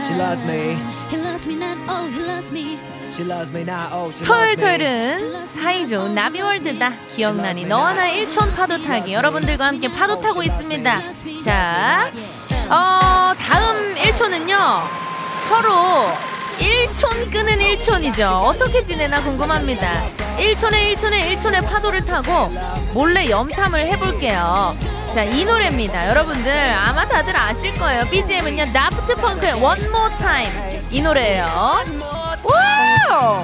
She 0.03 0.15
loves 0.17 0.41
me. 0.45 0.77
He 1.09 1.17
loves 1.17 1.45
me 1.45 1.55
not, 1.55 1.77
oh, 1.89 2.07
he 2.07 2.23
loves 2.23 2.51
me. 2.51 2.79
She 3.11 3.23
loves 3.25 3.51
me 3.51 3.61
now. 3.63 3.89
Oh, 3.91 4.11
토요일. 4.23 4.55
토요일은 4.55 5.45
사이좋은 5.47 6.13
나비월드다. 6.15 6.93
기억나니 7.15 7.65
너와 7.65 7.93
나 7.93 8.07
일촌 8.07 8.53
파도 8.53 8.81
타기. 8.83 9.13
여러분들과 9.13 9.65
함께 9.67 9.91
파도 9.91 10.21
타고 10.21 10.43
있습니다. 10.43 11.01
자, 11.43 12.11
어, 12.69 13.33
다음 13.37 13.97
일촌은요. 13.97 14.57
서로 15.47 16.07
일촌 16.59 17.29
끊은 17.31 17.59
일촌이죠. 17.61 18.27
어떻게 18.27 18.85
지내나 18.85 19.23
궁금합니다. 19.23 20.03
일촌에 20.37 20.91
일촌에 20.91 21.29
일촌에 21.31 21.61
파도를 21.61 22.05
타고 22.05 22.51
몰래 22.93 23.29
염탐을 23.29 23.87
해볼게요. 23.87 24.75
자, 25.13 25.23
이 25.23 25.43
노래입니다. 25.43 26.09
여러분들 26.09 26.51
아마 26.73 27.07
다들 27.07 27.35
아실 27.35 27.73
거예요. 27.75 28.05
BGM은요. 28.11 28.71
다프트 28.71 29.15
펑크의 29.15 29.53
One 29.53 29.83
More 29.85 30.15
Time. 30.17 30.81
이 30.91 31.01
노래예요. 31.01 32.18
Wow! 32.43 33.43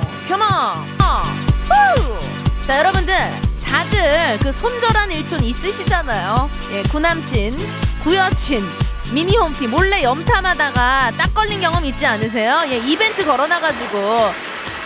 후! 1.70 2.20
자, 2.68 2.80
여러분들 2.80 3.18
다들 3.64 4.40
그 4.42 4.52
손절한 4.52 5.12
일촌 5.12 5.44
있으시잖아요. 5.44 6.50
예, 6.72 6.84
구남친, 6.84 7.58
구여친, 8.04 8.68
미니홈피 9.12 9.68
몰래 9.68 10.02
염탐하다가 10.04 11.12
딱 11.18 11.34
걸린 11.34 11.62
경험 11.62 11.84
있지 11.86 12.06
않으세요? 12.06 12.64
예, 12.68 12.78
이벤트 12.78 13.26
걸어놔가지고 13.26 14.34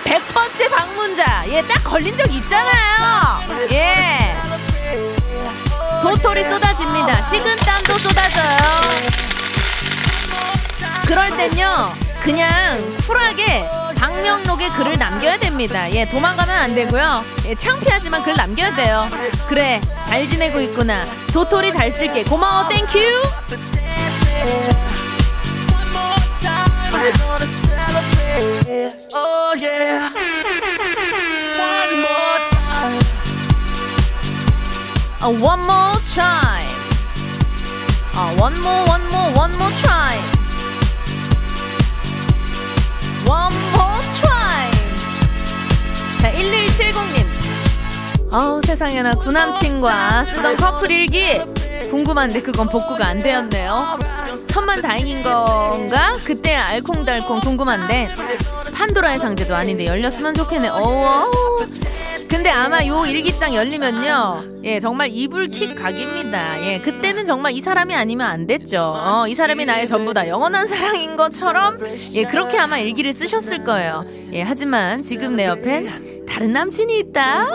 100번째 0.05 0.69
방문자, 0.71 1.45
예, 1.49 1.61
딱 1.61 1.83
걸린 1.83 2.17
적 2.17 2.31
있잖아요. 2.31 3.39
예. 3.71 4.33
도토리 6.01 6.43
쏟아집니다. 6.45 7.21
식은땀도 7.23 7.93
쏟아져요. 7.99 8.57
그럴 11.05 11.29
땐요, 11.35 11.91
그냥 12.23 12.97
쿨하게 13.05 13.69
방명록에 13.99 14.69
글을 14.69 14.97
남겨야 14.97 15.37
됩니다. 15.37 15.91
예, 15.91 16.09
도망가면 16.09 16.55
안 16.55 16.73
되고요. 16.73 17.21
예, 17.47 17.53
창피하지만 17.53 18.23
글 18.23 18.33
남겨야 18.33 18.73
돼요. 18.73 19.09
그래, 19.49 19.81
잘 20.07 20.25
지내고 20.27 20.61
있구나. 20.61 21.03
도토리 21.33 21.73
잘 21.73 21.91
쓸게. 21.91 22.23
고마워, 22.23 22.69
thank 22.69 22.85
you. 22.85 22.97
Oh. 29.13 29.53
Uh, 35.21 35.29
one 35.41 35.59
more 35.59 35.99
time. 36.15 36.69
Uh, 38.15 38.31
one 38.37 38.57
more, 38.61 38.87
one 38.87 39.01
more, 39.11 39.31
one 39.35 39.51
more 39.57 39.71
time. 39.81 40.23
One 43.25 43.53
more. 43.73 43.88
자, 46.21 46.31
1170님. 46.31 47.25
어우, 48.31 48.61
세상에나 48.63 49.15
구남친과 49.15 50.25
쓰던 50.25 50.57
커플 50.57 50.91
일기. 50.91 51.39
궁금한데 51.89 52.41
그건 52.41 52.67
복구가 52.67 53.07
안 53.07 53.21
되었네요. 53.23 53.97
천만 54.47 54.81
다행인 54.81 55.23
건가? 55.23 56.17
그때 56.23 56.55
알콩달콩 56.55 57.39
궁금한데. 57.39 58.13
판도라의 58.75 59.19
상자도 59.19 59.55
아닌데 59.55 59.85
열렸으면 59.87 60.35
좋겠네. 60.35 60.69
어우. 60.69 61.25
근데 62.29 62.49
아마 62.51 62.85
요 62.85 63.05
일기장 63.05 63.53
열리면요. 63.55 64.61
예, 64.63 64.79
정말 64.79 65.09
이불킥 65.11 65.75
각입니다. 65.75 66.63
예, 66.63 66.79
그때는 66.79 67.25
정말 67.25 67.53
이 67.53 67.61
사람이 67.61 67.95
아니면 67.95 68.27
안 68.27 68.45
됐죠. 68.45 68.93
어, 68.95 69.27
이 69.27 69.33
사람이 69.33 69.65
나의 69.65 69.87
전부다. 69.87 70.27
영원한 70.27 70.67
사랑인 70.67 71.15
것처럼 71.17 71.79
예, 72.13 72.23
그렇게 72.25 72.57
아마 72.59 72.77
일기를 72.77 73.13
쓰셨을 73.13 73.63
거예요. 73.63 74.05
예, 74.33 74.43
하지만 74.43 74.97
지금 74.97 75.35
내 75.35 75.47
옆엔 75.47 76.25
다른 76.27 76.53
남친이 76.53 76.99
있다. 76.99 77.47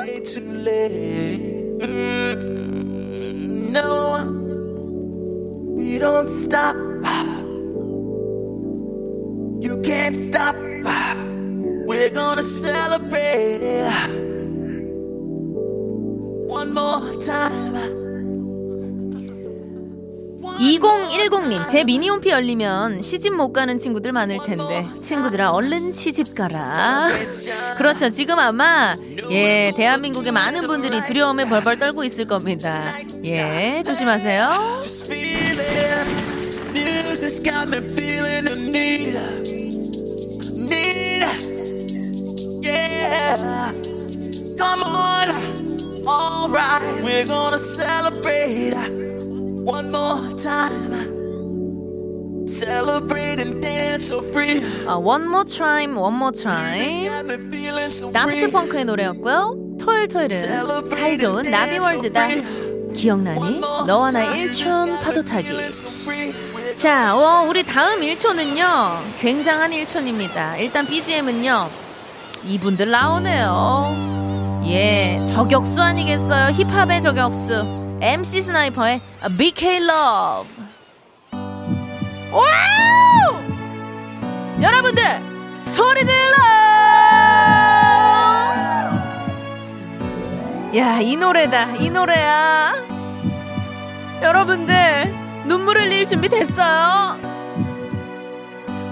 2010님, 20.59 21.69
제 21.69 21.85
미니홈피 21.85 22.31
열리면 22.31 23.03
시집 23.03 23.35
못 23.35 23.53
가는 23.53 23.77
친구들 23.77 24.13
많을 24.13 24.39
텐데, 24.47 24.87
친구들아, 25.01 25.51
얼른 25.51 25.93
시집 25.93 26.35
가라. 26.35 27.09
그렇죠. 27.77 28.09
지금 28.11 28.39
아마, 28.39 28.95
예, 29.31 29.73
대한민국의 29.77 30.33
많은 30.33 30.63
분들이 30.63 31.03
두려움에 31.03 31.45
벌벌 31.49 31.79
떨고 31.79 32.05
있을 32.05 32.25
겁니다. 32.25 32.85
예, 33.25 33.83
조심하세요. 33.85 34.81
Alright. 46.07 47.03
We're 47.03 47.25
gonna 47.27 47.59
celebrate 47.59 48.75
one 49.65 49.91
more 49.91 50.37
time. 50.37 50.95
Celebrate 52.47 53.41
and 53.41 53.61
dance 53.63 54.09
so 54.09 54.21
free. 54.21 54.61
아, 54.87 54.97
one 54.99 55.25
more 55.27 55.45
time, 55.45 55.97
one 55.99 56.15
more 56.15 56.33
time. 56.33 57.09
다프트. 58.13 58.51
펑크의 58.51 58.85
노래였고요. 58.85 59.77
토요일 59.81 60.09
토요일은 60.09 60.87
사이좋은 60.87 61.51
나비월드다. 61.51 62.29
기억나니? 62.95 63.61
너와 63.87 64.11
나 64.11 64.25
일촌 64.35 64.99
파도 65.01 65.25
타기. 65.25 65.49
자, 66.77 67.17
어, 67.17 67.47
우리 67.49 67.63
다음 67.65 68.01
1초는요. 68.01 69.01
굉장한 69.21 69.71
1초입니다. 69.71 70.59
일단 70.61 70.87
BGM은요. 70.87 71.69
이분들 72.45 72.91
나오네요. 72.91 74.14
예, 74.67 75.23
저격수 75.27 75.83
아니겠어요? 75.83 76.53
힙합의 76.53 77.03
저격수. 77.03 77.99
MC 78.01 78.43
스나이퍼의 78.43 79.01
BK 79.39 79.77
Love. 79.77 80.51
Wow! 82.33 83.41
여러분들, 84.61 85.05
소리 85.65 86.05
질러! 86.05 86.37
야, 90.77 90.99
이 91.01 91.17
노래다. 91.17 91.77
이 91.77 91.91
노래야. 91.91 92.75
여러분들, 94.23 95.15
눈물 95.47 95.79
흘릴 95.79 96.07
준비 96.07 96.29
됐어요? 96.29 97.19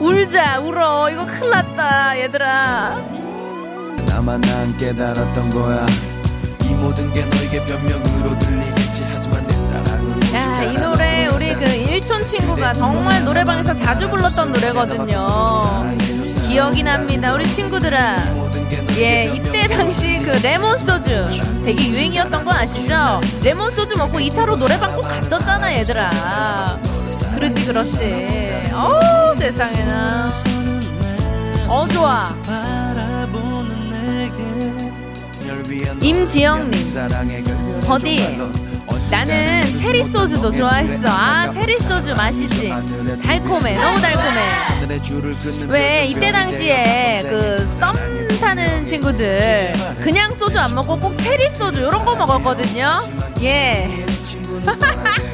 울자, 0.00 0.60
울어. 0.60 1.10
이거 1.10 1.24
큰일 1.26 1.50
났다, 1.50 2.18
얘들아. 2.20 3.21
나만 4.06 4.40
난 4.42 4.76
깨달았던 4.76 5.50
거야 5.50 5.86
이 6.64 6.68
모든 6.74 7.12
게 7.12 7.24
너에게 7.24 7.64
변명으로 7.64 8.38
들리겠지 8.38 9.04
하지만 9.10 9.46
내 9.46 9.54
사랑은 9.54 10.20
야, 10.34 10.62
이 10.62 10.76
노래 10.78 11.26
우리 11.28 11.54
그 11.54 11.64
일촌 11.64 12.24
친구가 12.24 12.72
정말 12.72 13.24
노래방에서 13.24 13.74
자주 13.76 14.08
불렀던 14.08 14.52
노래거든요. 14.52 15.26
기억이 16.48 16.82
납니다. 16.82 17.34
우리 17.34 17.46
친구들아. 17.46 18.16
예, 18.96 19.24
이때 19.24 19.68
당시 19.68 20.20
그 20.24 20.30
레몬 20.42 20.76
소주 20.78 21.28
되게 21.64 21.88
유행이었던 21.90 22.44
거 22.44 22.50
아시죠? 22.52 23.20
레몬 23.42 23.70
소주 23.72 23.96
먹고 23.96 24.18
2차로 24.18 24.56
노래방 24.56 24.94
꼭 24.94 25.02
갔었잖아, 25.02 25.72
얘들아. 25.74 26.78
그러지, 27.34 27.66
그렇지. 27.66 28.70
어우, 28.72 29.36
세상에나. 29.36 30.30
어, 31.68 31.86
좋아. 31.88 32.34
임지영님. 36.00 36.70
버디. 37.86 38.38
나는 39.10 39.62
체리 39.78 40.04
소주도 40.04 40.50
좋아했어. 40.50 41.04
아, 41.08 41.50
체리 41.50 41.76
소주 41.78 42.14
맛있지. 42.14 42.72
달콤해. 43.24 43.76
너무 43.78 44.00
달콤해. 44.00 44.40
왜 45.68 46.06
이때 46.06 46.32
당시에 46.32 47.22
그 47.22 47.64
썸 47.66 47.92
타는 48.40 48.84
친구들 48.86 49.72
그냥 50.02 50.34
소주 50.34 50.58
안 50.58 50.74
먹고 50.74 50.98
꼭 50.98 51.16
체리 51.18 51.48
소주 51.50 51.80
이런 51.80 52.04
거 52.04 52.14
먹었거든요. 52.16 52.98
예. 53.42 53.88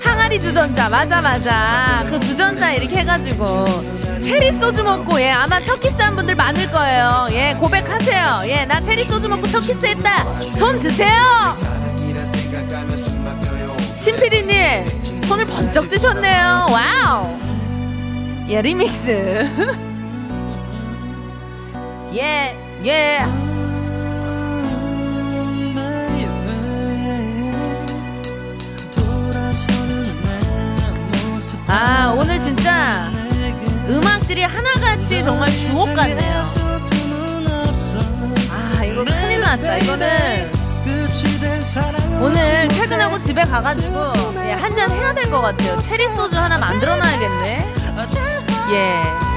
항아리 0.00 0.40
주전자 0.40 0.88
맞아 0.88 1.20
맞아. 1.20 2.04
그 2.08 2.18
주전자 2.20 2.72
이렇게 2.72 2.96
해가지고. 3.00 3.64
체리 4.22 4.52
소주 4.52 4.84
먹고 4.84 5.20
예 5.20 5.32
아마 5.32 5.60
첫 5.60 5.78
키스한 5.80 6.14
분들 6.16 6.36
많을 6.36 6.70
거예요. 6.70 7.26
예 7.32 7.54
고백하세요. 7.58 8.42
예 8.46 8.64
나 8.66 8.80
체리 8.80 9.02
소주 9.04 9.28
먹고 9.28 9.46
첫 9.48 9.58
키스했다. 9.60 10.52
손 10.52 10.78
드세요. 10.78 11.10
신PD님 13.96 15.22
손을 15.24 15.44
번쩍 15.46 15.88
드셨네요. 15.90 16.66
wow. 16.70 17.36
예 18.48 18.62
리믹스. 18.62 19.48
예 22.14 22.56
예. 22.84 23.18
아 23.20 23.51
음악들이 33.88 34.42
하나같이 34.42 35.22
정말 35.22 35.48
주옥 35.54 35.94
같네요. 35.94 36.44
아 38.50 38.84
이거 38.84 39.04
큰일 39.04 39.40
났다. 39.40 39.76
이거는 39.78 40.52
오늘 42.20 42.68
퇴근하고 42.68 43.18
집에 43.18 43.42
가가지고 43.44 44.12
예, 44.46 44.52
한잔 44.52 44.90
해야 44.90 45.12
될 45.14 45.30
것 45.30 45.40
같아요. 45.40 45.80
체리 45.80 46.08
소주 46.08 46.36
하나 46.36 46.58
만들어 46.58 46.96
놔야겠네. 46.96 47.66
예 48.72 49.31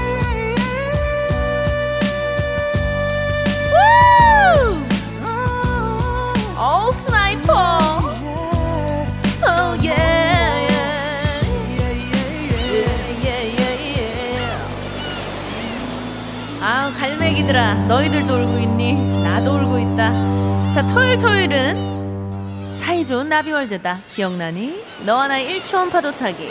아 17.36 17.38
갈매기들아 17.38 17.74
너희들도 17.86 18.34
울고 18.34 18.58
있니? 18.60 19.22
나도 19.22 19.56
울고 19.56 19.78
있다. 19.78 20.72
자 20.72 20.86
토요일 20.86 21.18
토요일은 21.18 22.72
사이좋은 22.72 23.28
나비월드다. 23.28 23.98
기억나니? 24.14 24.82
너와 25.04 25.28
나의 25.28 25.60
1초원 25.60 25.92
파도 25.92 26.12
타기. 26.12 26.48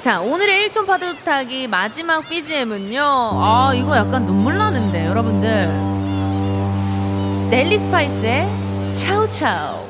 자 0.00 0.20
오늘의 0.20 0.68
1초 0.68 0.86
파도 0.86 1.14
타기 1.24 1.68
마지막 1.68 2.28
BGM은요. 2.28 3.00
아 3.00 3.72
이거 3.74 3.96
약간 3.96 4.26
눈물 4.26 4.58
나는데 4.58 5.06
여러분들. 5.06 5.68
넬리 7.50 7.78
스파이스의 7.78 8.46
차우차우. 8.92 9.88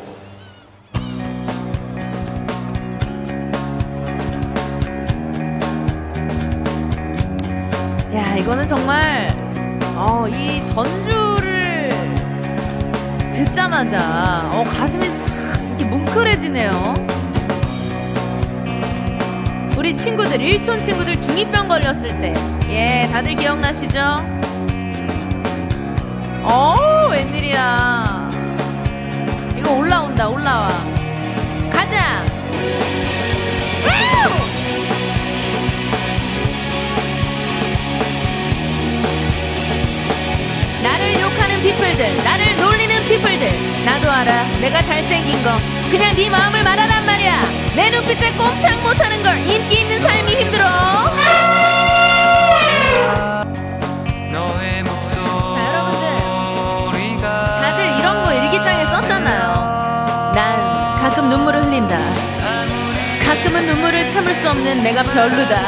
야 8.14 8.36
이거는 8.36 8.66
정말 8.66 9.37
어, 10.00 10.28
이 10.28 10.64
전주를 10.64 11.90
듣자마자 13.32 14.48
어, 14.54 14.62
가슴이 14.62 15.08
싹 15.08 15.26
이렇게 15.60 15.84
뭉클해지네요. 15.86 16.94
우리 19.76 19.92
친구들 19.96 20.40
일촌 20.40 20.78
친구들 20.78 21.18
중이병 21.18 21.66
걸렸을 21.66 22.20
때, 22.20 22.32
예 22.68 23.08
다들 23.10 23.34
기억나시죠? 23.34 24.24
어 26.44 26.76
웬일이야? 27.10 28.30
이거 29.56 29.72
올라온다 29.74 30.28
올라와. 30.28 30.68
가자. 31.72 32.24
피플들, 41.78 42.24
나를 42.24 42.56
놀리는 42.56 42.96
피플들. 43.06 43.84
나도 43.84 44.10
알아. 44.10 44.42
내가 44.60 44.82
잘생긴 44.82 45.42
거. 45.44 45.50
그냥 45.90 46.14
네 46.16 46.28
마음을 46.28 46.64
말하란 46.64 47.06
말이야. 47.06 47.42
내 47.76 47.90
눈빛에 47.90 48.32
꼼짝 48.32 48.76
못하는 48.82 49.22
걸 49.22 49.38
인기 49.48 49.82
있는 49.82 50.00
삶이 50.00 50.34
힘들어. 50.34 50.64
자, 55.54 55.62
여러분들. 55.68 57.20
다들 57.60 57.98
이런 57.98 58.24
거 58.24 58.32
일기장에 58.32 58.84
썼잖아요. 58.86 60.32
난 60.34 61.00
가끔 61.00 61.28
눈물을 61.28 61.64
흘린다. 61.64 61.96
가끔은 63.24 63.66
눈물을 63.66 64.08
참을 64.08 64.34
수 64.34 64.50
없는 64.50 64.82
내가 64.82 65.04
별로다. 65.04 65.60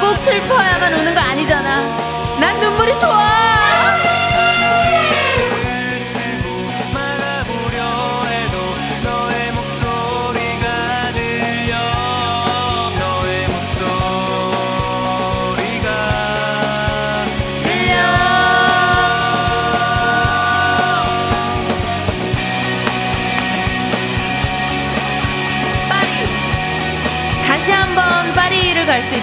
꼭 0.00 0.16
슬퍼야만 0.18 0.94
우는 0.94 1.12
거 1.12 1.20
아니잖아. 1.20 1.82
난 2.38 2.60
눈물이 2.60 2.96
좋아. 3.00 3.44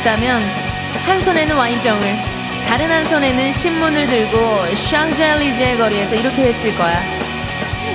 있다면 0.02 0.42
한 1.06 1.22
손에는 1.22 1.56
와인병을 1.56 2.16
다른 2.68 2.92
한 2.92 3.06
손에는 3.06 3.54
신문을 3.54 4.08
들고 4.08 4.76
샹젤리제 4.76 5.78
거리에서 5.78 6.16
이렇게 6.16 6.44
외칠 6.44 6.76
거야. 6.76 7.02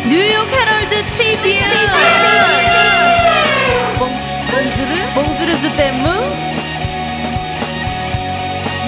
New 0.09 0.26
York 0.26 0.49
Herald 0.49 1.07
Tribune. 1.07 1.67
Bonjour 4.51 5.15
bonjour 5.15 5.61
je 5.61 5.71
t'aime. 5.71 6.09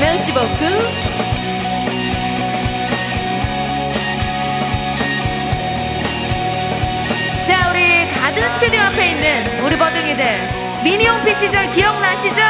Merci 0.00 0.32
beaucoup. 0.32 1.08
자, 7.46 7.70
우리 7.70 8.06
가든 8.20 8.50
스튜디오 8.50 8.80
앞에 8.82 9.10
있는 9.10 9.64
우리 9.64 9.76
버둥이들 9.76 10.67
미니홈피 10.82 11.34
시절 11.34 11.70
기억나시죠? 11.72 12.40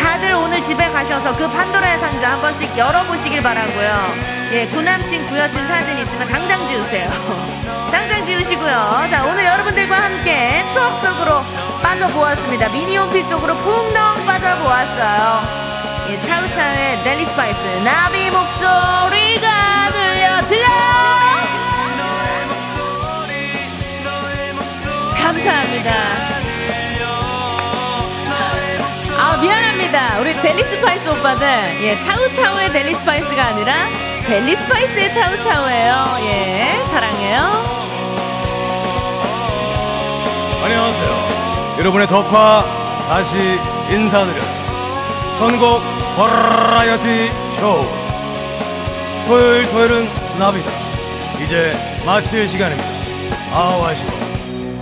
다들 0.00 0.32
오늘 0.34 0.62
집에 0.62 0.88
가셔서 0.90 1.36
그 1.36 1.48
판도라의 1.50 1.98
상자 1.98 2.32
한 2.32 2.40
번씩 2.40 2.76
열어보시길 2.76 3.42
바라고요. 3.42 4.14
예, 4.52 4.66
구남친 4.66 5.26
구여친 5.26 5.66
사진 5.66 5.98
있으면 5.98 6.28
당장 6.28 6.66
지우세요. 6.68 7.10
당장 7.90 8.24
지우시고요. 8.26 9.06
자, 9.10 9.24
오늘 9.28 9.44
여러분들과 9.44 10.02
함께 10.02 10.64
추억 10.72 11.00
속으로 11.00 11.42
빠져보았습니다. 11.82 12.68
미니홈피 12.70 13.22
속으로 13.24 13.54
풍덩 13.56 14.24
빠져보았어요. 14.24 15.66
예, 16.08 16.18
차우차우의 16.18 17.02
델리 17.04 17.26
스파이스 17.26 17.60
나비 17.84 18.30
목소리가 18.30 19.48
들려드려 19.92 20.66
감사합니다. 25.14 26.35
아 29.36 29.38
미안합니다. 29.38 30.18
우리 30.20 30.32
델리 30.40 30.62
스파이스 30.62 31.10
오빠들 31.10 31.46
예 31.82 31.98
차우차우의 31.98 32.72
델리 32.72 32.94
스파이스가 32.94 33.44
아니라 33.48 33.74
델리 34.26 34.56
스파이스의 34.56 35.12
차우차우예요. 35.12 36.16
예 36.20 36.82
사랑해요. 36.86 37.40
안녕하세요. 40.64 41.76
여러분의 41.80 42.06
덕화 42.06 42.64
다시 43.08 43.36
인사드려요. 43.90 44.42
선곡 45.38 45.82
버라이어티 46.16 47.30
쇼 47.60 47.84
토요일 49.28 49.68
토요일은 49.68 50.08
나비다. 50.38 50.70
이제 51.44 51.76
마칠 52.06 52.48
시간입니다. 52.48 52.88
아우 53.52 53.84
아쉬워. 53.84 54.10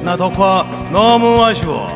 나 0.04 0.16
덕화 0.16 0.64
너무 0.92 1.44
아쉬워. 1.44 1.88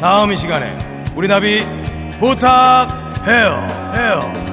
다음 0.00 0.30
이 0.30 0.36
시간에 0.36 0.78
우리 1.16 1.26
나비 1.26 1.79
부탁해요. 2.20 3.66
해요. 3.96 4.49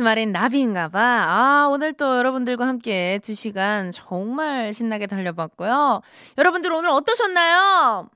주말엔 0.00 0.32
나비인가봐. 0.32 0.98
아, 0.98 1.68
오늘 1.70 1.92
또 1.92 2.16
여러분들과 2.16 2.66
함께 2.66 3.20
두 3.22 3.34
시간 3.34 3.90
정말 3.90 4.72
신나게 4.72 5.06
달려봤고요. 5.06 6.00
여러분들 6.38 6.72
오늘 6.72 6.88
어떠셨나요? 6.88 8.08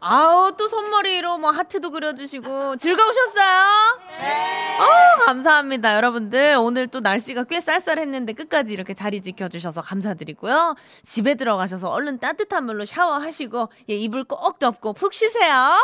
아우, 0.00 0.56
또 0.56 0.68
손머리로 0.68 1.36
뭐 1.36 1.50
하트도 1.50 1.90
그려주시고 1.90 2.76
즐거우셨어요? 2.76 3.98
네. 4.20 4.78
어, 4.78 5.24
감사합니다. 5.26 5.96
여러분들 5.96 6.56
오늘 6.58 6.86
또 6.86 7.00
날씨가 7.00 7.44
꽤 7.44 7.60
쌀쌀했는데 7.60 8.32
끝까지 8.32 8.72
이렇게 8.72 8.94
자리 8.94 9.20
지켜주셔서 9.20 9.82
감사드리고요. 9.82 10.76
집에 11.02 11.34
들어가셔서 11.34 11.88
얼른 11.90 12.20
따뜻한 12.20 12.64
물로 12.64 12.86
샤워하시고 12.86 13.68
예, 13.90 13.96
이불 13.96 14.24
꼭 14.24 14.58
덮고 14.58 14.94
푹 14.94 15.12
쉬세요. 15.12 15.76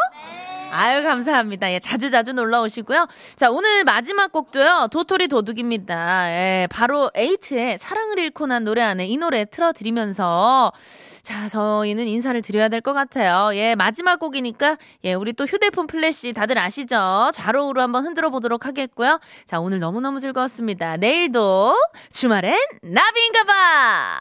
아유, 0.74 1.02
감사합니다. 1.02 1.70
예, 1.70 1.78
자주 1.78 2.10
자주 2.10 2.32
놀러 2.32 2.62
오시고요. 2.62 3.06
자, 3.36 3.50
오늘 3.50 3.84
마지막 3.84 4.32
곡도요. 4.32 4.88
도토리 4.90 5.28
도둑입니다. 5.28 6.30
예, 6.30 6.66
바로 6.70 7.10
에이트의 7.14 7.76
사랑을 7.76 8.18
잃고 8.18 8.46
난 8.46 8.64
노래 8.64 8.80
안에 8.82 9.06
이 9.06 9.18
노래 9.18 9.44
틀어드리면서 9.44 10.72
자, 11.22 11.46
저희는 11.48 12.06
인사를 12.06 12.40
드려야 12.40 12.68
될 12.68 12.80
것 12.80 12.94
같아요. 12.94 13.54
예, 13.54 13.74
마지막 13.76 14.18
곡이니까 14.18 14.76
예, 15.04 15.12
우리 15.14 15.34
또 15.34 15.44
휴대폰 15.44 15.86
플래시 15.86 16.32
다들 16.32 16.58
아시죠? 16.58 17.30
좌로우로 17.32 17.80
한번 17.82 18.04
흔들어 18.06 18.30
보도록 18.30 18.64
하겠고요. 18.66 19.20
자, 19.44 19.60
오늘 19.60 19.78
너무 19.78 20.00
너무 20.00 20.18
즐거웠습니다. 20.20 20.96
내일도 20.96 21.76
주말엔 22.10 22.56
나비인가봐! 22.82 24.20